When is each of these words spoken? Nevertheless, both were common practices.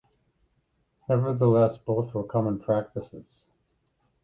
Nevertheless, 1.07 1.77
both 1.77 2.15
were 2.15 2.23
common 2.23 2.57
practices. 2.59 3.43